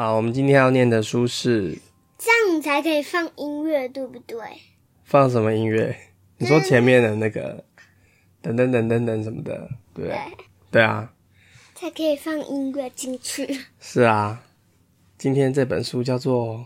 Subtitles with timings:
[0.00, 1.76] 好，我们今天要念的书是
[2.16, 4.38] 这样你才可以放音乐，对不对？
[5.04, 5.94] 放什么音乐？
[6.38, 7.62] 你说前面的那个
[8.40, 10.18] 等等等等等什么的，对不对？
[10.70, 11.12] 对啊，
[11.74, 13.66] 才可以放音乐进去。
[13.78, 14.42] 是啊。
[15.18, 16.64] 今天这本书叫做，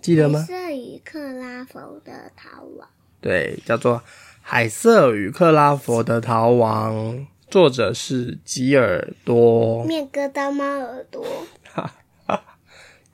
[0.00, 0.38] 记得吗？
[0.38, 2.88] 海瑟与克拉佛的逃亡。
[3.20, 3.96] 对，叫做
[4.40, 7.16] 《海瑟与克拉佛的逃亡》，
[7.50, 9.82] 作者是吉尔多。
[9.82, 11.26] 面疙瘩猫耳朵。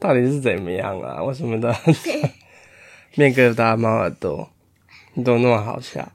[0.00, 1.22] 到底是怎么样啊？
[1.22, 1.72] 为什么的？
[3.14, 4.48] 面疙瘩猫耳朵，
[5.14, 6.10] 你都那么好笑？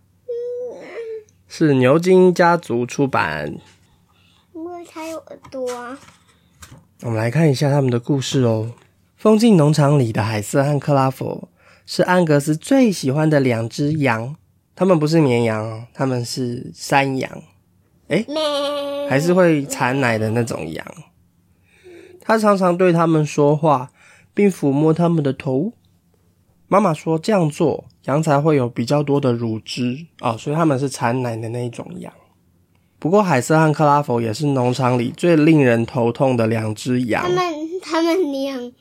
[1.48, 3.56] 是牛津家族出版。
[4.54, 5.98] 因为它有耳朵啊。
[7.02, 8.74] 我们来看一下他们的故事哦。
[9.16, 11.48] 风景农场里的海瑟和克拉佛
[11.86, 14.36] 是安格斯最喜欢的两只羊。
[14.76, 17.44] 他们不是绵羊哦，他们是山羊。
[18.08, 18.26] 哎，
[19.10, 20.86] 还是会产奶的那种羊。
[22.26, 23.92] 他常常对他们说话，
[24.34, 25.74] 并抚摸他们的头。
[26.68, 32.12] 妈妈说这样做，羊才会有比较多的乳汁哦，所以他们是产奶的那一种羊。
[32.98, 37.22] 不过海瑟和克拉佛也是农场里最令人头痛的两只羊。
[37.22, 37.54] 他们
[37.84, 38.72] 他们养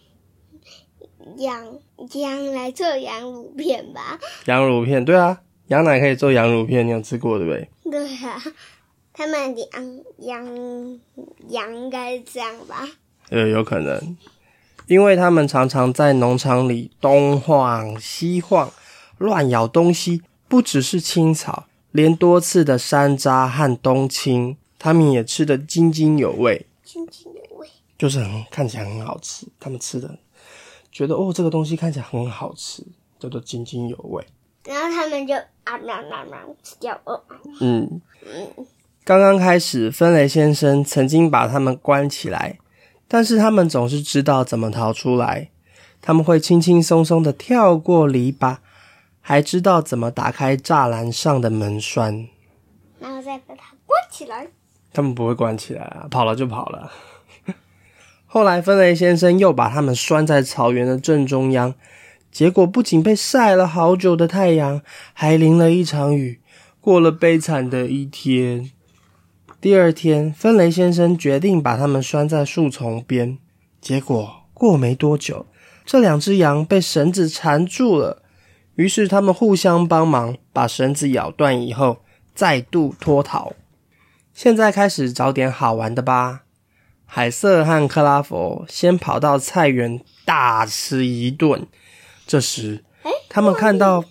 [1.37, 1.79] 养
[2.15, 4.19] 羊来做羊乳片吧？
[4.47, 7.69] 羊乳片，对啊，羊奶可以做羊乳片，你有吃过对不对？
[7.91, 8.43] 对啊，
[9.13, 11.01] 他们养羊
[11.51, 12.89] 羊应该这样吧？
[13.35, 14.17] 呃，有可能，
[14.87, 18.71] 因为他们常常在农场里东晃西晃，
[19.19, 26.65] 乱咬东西，不只是青草，连多次的山楂和冬青，他们也吃得津津有味。
[26.85, 27.69] 津津有味，
[27.99, 30.17] 就是很看起来很好吃，他们吃的
[30.93, 32.85] 觉得哦，这个东西看起来很好吃，
[33.19, 34.25] 叫做津津有味。
[34.65, 37.21] 然后他们就啊喵喵喵吃掉哦。
[37.61, 38.01] 嗯，
[39.03, 42.61] 刚刚开始，芬雷先生曾经把他们关起来。
[43.07, 45.51] 但是他们总是知道怎么逃出来，
[46.01, 48.57] 他们会轻轻松松的跳过篱笆，
[49.21, 52.29] 还知道怎么打开栅栏上的门栓，
[52.99, 54.49] 然后再把它关起来。
[54.93, 56.91] 他们不会关起来啊，跑了就跑了。
[58.27, 61.75] 后来，芬雷先生又把他们拴在草原的正中央，
[62.31, 64.83] 结果不仅被晒了好久的太阳，
[65.13, 66.41] 还淋了一场雨，
[66.81, 68.71] 过了悲惨的一天。
[69.65, 73.39] 第二天，芬雷先生决定把它们拴在树丛边。
[73.81, 75.47] 结果过没多久，
[75.87, 78.23] 这两只羊被绳子缠住了。
[78.75, 82.03] 于是他们互相帮忙，把绳子咬断以后，
[82.35, 83.55] 再度脱逃。
[84.35, 86.43] 现在开始找点好玩的吧。
[87.07, 91.67] 海瑟和克拉佛先跑到菜园大吃一顿。
[92.27, 92.85] 这时，
[93.31, 94.05] 他们看到，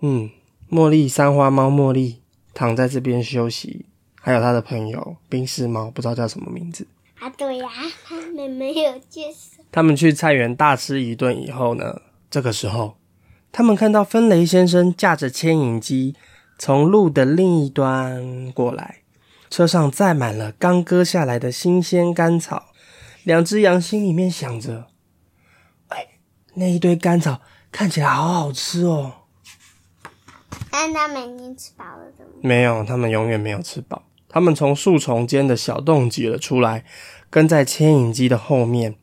[0.00, 0.30] 嗯，
[0.68, 3.86] 茉莉三花猫茉莉躺在这边休息。
[4.20, 6.86] 还有他的朋友冰丝猫，不知道叫什么名字
[7.18, 7.28] 啊？
[7.30, 7.68] 对呀，
[8.04, 9.62] 他们没有介绍。
[9.72, 12.02] 他们去菜园大吃一顿以后呢？
[12.30, 12.98] 这个时候，
[13.50, 16.14] 他们看到芬雷先生驾着牵引机
[16.58, 18.98] 从路的另一端过来，
[19.48, 22.66] 车上载满了刚割下来的新鲜甘草。
[23.24, 24.88] 两只羊心里面想着
[25.88, 26.06] ：“哎，
[26.54, 27.40] 那一堆甘草
[27.72, 29.14] 看起来好好吃哦。”
[30.70, 32.32] 但他们已经吃饱了，怎么？
[32.42, 34.02] 没有，他们永远没有吃饱。
[34.32, 36.84] 他们从树丛间的小洞挤了出来，
[37.28, 38.94] 跟在牵引机的后面，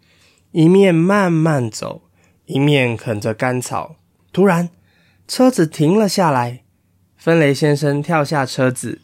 [0.52, 2.04] 一面慢慢走，
[2.46, 3.98] 一面啃着干草。
[4.32, 4.70] 突然，
[5.28, 6.64] 车子停了下来。
[7.18, 9.02] 芬雷先生跳下车子，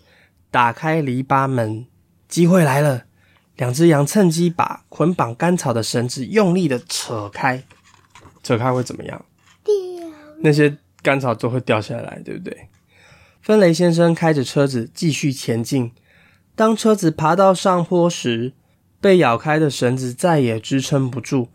[0.49, 1.85] 打开篱笆门。
[2.29, 3.03] 机会来了！
[3.57, 7.63] 两只羊趁机把捆绑干草的绳子用力的扯开。
[8.41, 9.25] 扯开会怎么样？
[9.63, 9.73] 掉。
[10.39, 12.69] 那些干草都会掉下来，对不对？
[13.41, 15.91] 芬雷先生开着车子继续前进。
[16.55, 18.53] 当车子爬到上坡时，
[19.01, 21.47] 被咬开的绳子再也支撑不住，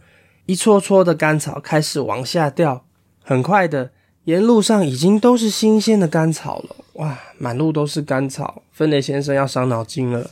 [0.47, 2.85] 一撮撮的干草开始往下掉。
[3.23, 3.93] 很快的，
[4.25, 6.77] 沿路上已经都是新鲜的干草了。
[6.95, 10.31] 哇，满路都是干草，芬雷先生要伤脑筋了。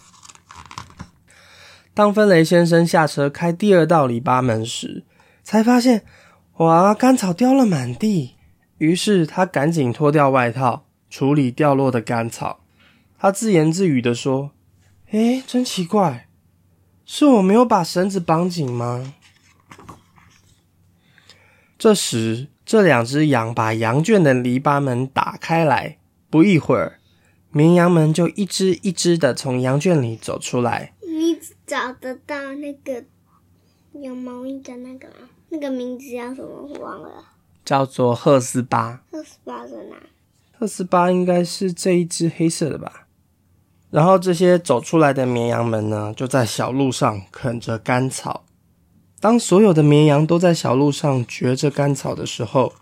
[1.94, 5.04] 当芬雷先生下车开第二道篱笆门时，
[5.44, 6.04] 才发现，
[6.56, 8.34] 哇，干草掉了满地。
[8.78, 12.58] 于是他赶紧脱掉外套，处理掉落的干草。
[13.18, 14.50] 他自言自语的说。
[15.10, 16.28] 哎，真奇怪，
[17.04, 19.14] 是我没有把绳子绑紧吗？
[21.78, 25.98] 这时，这两只羊把羊圈的篱笆门打开来。
[26.28, 26.98] 不一会儿，
[27.50, 30.92] 绵羊们就一只一只的从羊圈里走出来。
[31.02, 33.04] 你找得到那个
[33.92, 35.28] 有毛衣的那个吗？
[35.50, 36.68] 那个名字叫什么？
[36.68, 37.24] 我忘了。
[37.64, 39.04] 叫做赫斯巴。
[39.12, 39.96] 赫斯巴在哪？
[40.58, 43.05] 赫斯巴应该是这一只黑色的吧。
[43.90, 48.44] 然后这些走出来的绵羊们呢，就在小路上啃着干草。
[49.20, 52.74] 当所有的绵羊都在小路上嚼着干草的时候，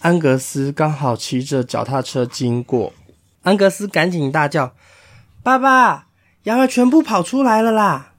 [0.00, 2.92] 安格斯刚好骑着脚踏车经过。
[3.42, 4.72] 安格斯赶紧大叫
[5.42, 6.06] ：“爸爸，
[6.44, 8.12] 羊儿全部跑出来了啦！”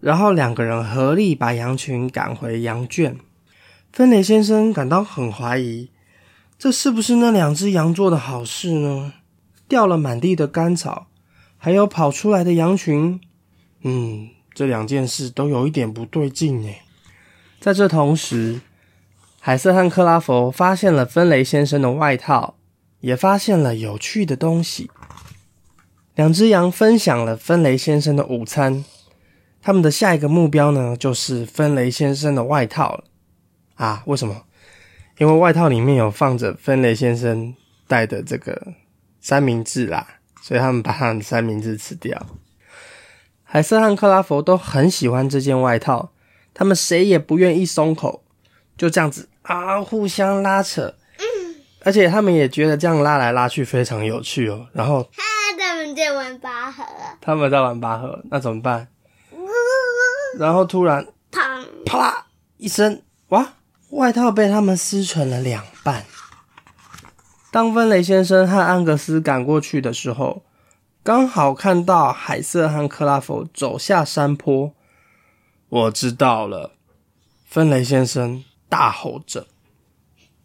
[0.00, 3.16] 然后两个人合力把羊群赶回羊圈。
[3.92, 5.88] 芬雷先生感到很怀疑，
[6.58, 9.14] 这是不是那两只羊做的好事呢？
[9.66, 11.06] 掉了满地的干草，
[11.64, 13.18] 还有跑出来的羊群。
[13.84, 16.68] 嗯，这两件事都有一点不对劲呢。
[17.58, 18.60] 在这同时，
[19.40, 22.56] 海瑟和克拉佛发现了芬雷先生的外套，
[23.00, 24.90] 也发现了有趣的东西。
[26.14, 28.84] 两只羊分享了芬雷先生的午餐，
[29.62, 33.02] 他们的下一个目标呢，就是芬雷先生的外套。
[33.76, 34.42] 啊，为什么？
[35.16, 37.54] 因为外套里面有放着芬雷先生
[37.88, 38.74] 带的这个
[39.22, 40.06] 三明治啦，
[40.46, 42.20] 所以他们把他的三明治吃掉。
[43.42, 46.10] 海瑟和克拉佛都很喜欢这件外套，
[46.52, 48.22] 他们谁也不愿意松口，
[48.76, 50.96] 就这样子啊，互相拉扯。
[51.82, 54.66] 而且他们也觉得这样拉来拉去非常有趣哦。
[54.74, 55.08] 然后，
[55.56, 56.84] 他们在玩拔河，
[57.22, 58.86] 他们在玩拔河，那怎么办？
[60.38, 61.64] 然后突然砰！
[61.86, 62.26] 啪啦
[62.58, 63.54] 一声，哇！
[63.88, 66.04] 外套被他们撕成了两半。
[67.54, 70.42] 当芬雷先生和安格斯赶过去的时候，
[71.04, 74.72] 刚好看到海瑟和克拉佛走下山坡。
[75.68, 76.72] 我知道了，
[77.46, 79.46] 芬雷先生大吼着：“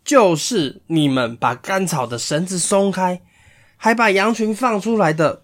[0.05, 3.21] 就是你们把干草的绳子松开，
[3.75, 5.41] 还把羊群放出来的。”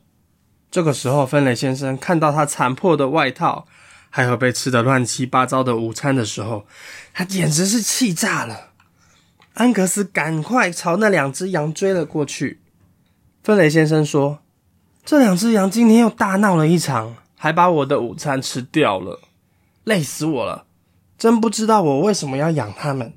[0.69, 3.65] 这个时候，芬雷先生看到他残破的外套。
[4.11, 6.67] 还有被吃的乱七八糟的午餐的时候，
[7.11, 8.74] 他简直是气炸了。
[9.55, 12.59] 安格斯赶快朝那两只羊追了过去。
[13.41, 14.39] 芬雷先生说
[15.05, 19.21] ：“这两只羊今天又大闹了一场，还把我的午餐吃掉了，
[19.85, 20.65] 累死我了！
[21.17, 23.13] 真不知道我为什么要养它们。”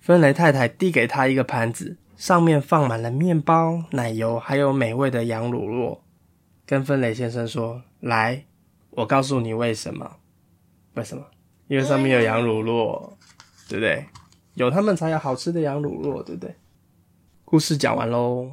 [0.00, 6.00] 芬雷太太递给他一个盘子，上面放满了面包、奶油，还有美味的羊乳酪，
[6.66, 8.44] 跟芬雷先生说：“来。”
[8.90, 10.16] 我告诉你为什么？
[10.94, 11.24] 为什么？
[11.68, 13.12] 因为上面有羊乳酪，
[13.68, 14.04] 对不对？
[14.58, 16.54] 有他们才有好吃的羊乳酪，对不对？
[17.44, 18.50] 故事讲完喽。